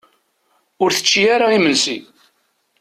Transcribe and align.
Ur 0.83 0.89
tečči 0.95 1.23
ara 1.35 1.47
imensi. 1.57 1.97